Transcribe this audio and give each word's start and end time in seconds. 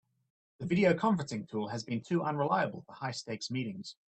The 0.57 0.65
video 0.65 0.95
conferencing 0.95 1.47
tool 1.47 1.67
had 1.67 1.85
been 1.85 2.01
too 2.01 2.23
unreliable 2.23 2.81
for 2.81 2.93
high-stakes 2.93 3.51
meetings. 3.51 3.95